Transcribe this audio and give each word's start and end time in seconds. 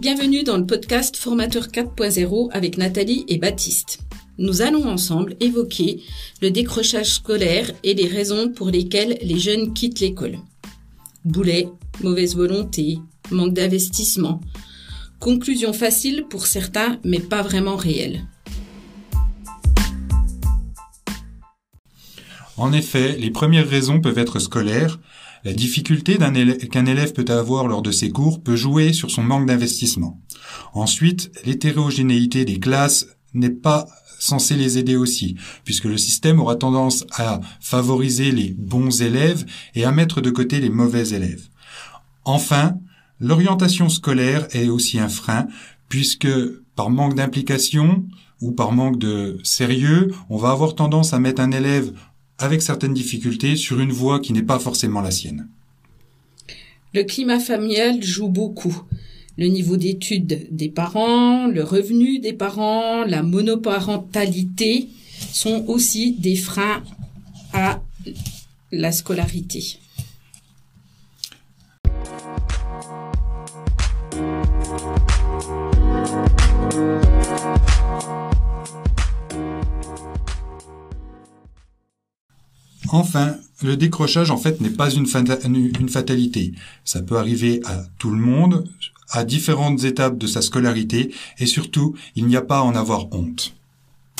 Bienvenue 0.00 0.44
dans 0.44 0.56
le 0.56 0.64
podcast 0.64 1.16
Formateur 1.16 1.66
4.0 1.66 2.50
avec 2.52 2.78
Nathalie 2.78 3.24
et 3.26 3.36
Baptiste. 3.36 3.98
Nous 4.38 4.62
allons 4.62 4.86
ensemble 4.86 5.34
évoquer 5.40 6.04
le 6.40 6.52
décrochage 6.52 7.14
scolaire 7.14 7.72
et 7.82 7.94
les 7.94 8.06
raisons 8.06 8.48
pour 8.48 8.70
lesquelles 8.70 9.18
les 9.22 9.40
jeunes 9.40 9.74
quittent 9.74 9.98
l'école. 9.98 10.38
Boulet, 11.24 11.68
mauvaise 12.00 12.36
volonté, 12.36 13.00
manque 13.32 13.54
d'investissement. 13.54 14.40
Conclusion 15.18 15.72
facile 15.72 16.26
pour 16.30 16.46
certains, 16.46 17.00
mais 17.02 17.18
pas 17.18 17.42
vraiment 17.42 17.74
réelle. 17.74 18.20
En 22.58 22.72
effet, 22.72 23.16
les 23.16 23.30
premières 23.30 23.68
raisons 23.68 24.00
peuvent 24.00 24.18
être 24.18 24.40
scolaires. 24.40 24.98
La 25.44 25.52
difficulté 25.52 26.18
qu'un 26.18 26.86
élève 26.86 27.12
peut 27.12 27.32
avoir 27.32 27.68
lors 27.68 27.82
de 27.82 27.92
ses 27.92 28.10
cours 28.10 28.42
peut 28.42 28.56
jouer 28.56 28.92
sur 28.92 29.12
son 29.12 29.22
manque 29.22 29.46
d'investissement. 29.46 30.20
Ensuite, 30.74 31.30
l'hétérogénéité 31.46 32.44
des 32.44 32.58
classes 32.58 33.06
n'est 33.32 33.48
pas 33.48 33.86
censée 34.18 34.56
les 34.56 34.76
aider 34.76 34.96
aussi, 34.96 35.36
puisque 35.64 35.84
le 35.84 35.96
système 35.96 36.40
aura 36.40 36.56
tendance 36.56 37.04
à 37.12 37.40
favoriser 37.60 38.32
les 38.32 38.56
bons 38.58 39.02
élèves 39.02 39.46
et 39.76 39.84
à 39.84 39.92
mettre 39.92 40.20
de 40.20 40.30
côté 40.30 40.60
les 40.60 40.70
mauvais 40.70 41.10
élèves. 41.10 41.46
Enfin, 42.24 42.74
l'orientation 43.20 43.88
scolaire 43.88 44.48
est 44.50 44.68
aussi 44.68 44.98
un 44.98 45.08
frein, 45.08 45.46
puisque 45.88 46.28
par 46.74 46.90
manque 46.90 47.14
d'implication 47.14 48.04
ou 48.40 48.52
par 48.52 48.72
manque 48.72 48.98
de 48.98 49.38
sérieux, 49.44 50.12
on 50.28 50.36
va 50.36 50.50
avoir 50.50 50.74
tendance 50.74 51.12
à 51.12 51.20
mettre 51.20 51.40
un 51.40 51.52
élève 51.52 51.92
avec 52.38 52.62
certaines 52.62 52.94
difficultés 52.94 53.56
sur 53.56 53.80
une 53.80 53.92
voie 53.92 54.20
qui 54.20 54.32
n'est 54.32 54.42
pas 54.42 54.58
forcément 54.58 55.00
la 55.00 55.10
sienne. 55.10 55.48
Le 56.94 57.02
climat 57.02 57.40
familial 57.40 58.02
joue 58.02 58.28
beaucoup. 58.28 58.82
Le 59.36 59.46
niveau 59.46 59.76
d'études 59.76 60.48
des 60.50 60.68
parents, 60.68 61.46
le 61.46 61.62
revenu 61.62 62.18
des 62.18 62.32
parents, 62.32 63.04
la 63.04 63.22
monoparentalité 63.22 64.88
sont 65.32 65.64
aussi 65.68 66.12
des 66.12 66.36
freins 66.36 66.82
à 67.52 67.82
la 68.72 68.92
scolarité. 68.92 69.78
Enfin, 82.90 83.36
le 83.62 83.76
décrochage, 83.76 84.30
en 84.30 84.36
fait, 84.36 84.60
n'est 84.60 84.70
pas 84.70 84.90
une, 84.90 85.06
fatalité. 85.06 86.52
Ça 86.84 87.02
peut 87.02 87.18
arriver 87.18 87.60
à 87.64 87.82
tout 87.98 88.10
le 88.10 88.18
monde, 88.18 88.68
à 89.10 89.24
différentes 89.24 89.84
étapes 89.84 90.18
de 90.18 90.26
sa 90.26 90.42
scolarité, 90.42 91.12
et 91.38 91.46
surtout, 91.46 91.94
il 92.16 92.26
n'y 92.26 92.36
a 92.36 92.42
pas 92.42 92.58
à 92.58 92.62
en 92.62 92.74
avoir 92.74 93.12
honte. 93.12 93.54